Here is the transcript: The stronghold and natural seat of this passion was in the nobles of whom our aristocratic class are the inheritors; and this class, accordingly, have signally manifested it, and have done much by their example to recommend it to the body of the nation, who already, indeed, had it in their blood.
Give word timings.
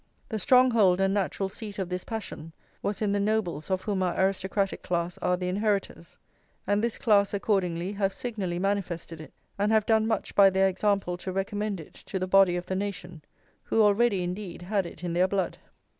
The 0.29 0.39
stronghold 0.39 0.99
and 0.99 1.13
natural 1.13 1.47
seat 1.47 1.77
of 1.77 1.89
this 1.89 2.03
passion 2.03 2.53
was 2.81 3.03
in 3.03 3.11
the 3.11 3.19
nobles 3.19 3.69
of 3.69 3.83
whom 3.83 4.01
our 4.01 4.19
aristocratic 4.19 4.81
class 4.81 5.19
are 5.19 5.37
the 5.37 5.47
inheritors; 5.47 6.17
and 6.65 6.83
this 6.83 6.97
class, 6.97 7.35
accordingly, 7.35 7.91
have 7.91 8.11
signally 8.11 8.57
manifested 8.57 9.21
it, 9.21 9.31
and 9.59 9.71
have 9.71 9.85
done 9.85 10.07
much 10.07 10.33
by 10.33 10.49
their 10.49 10.67
example 10.67 11.17
to 11.17 11.31
recommend 11.31 11.79
it 11.79 11.93
to 11.93 12.17
the 12.17 12.25
body 12.25 12.55
of 12.55 12.65
the 12.65 12.75
nation, 12.75 13.21
who 13.65 13.83
already, 13.83 14.23
indeed, 14.23 14.63
had 14.63 14.87
it 14.87 15.03
in 15.03 15.13
their 15.13 15.27
blood. 15.27 15.59